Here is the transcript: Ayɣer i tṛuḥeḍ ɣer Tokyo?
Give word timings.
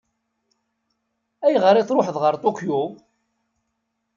Ayɣer 1.45 1.75
i 1.77 1.83
tṛuḥeḍ 1.87 2.17
ɣer 2.19 2.33
Tokyo? 2.43 2.79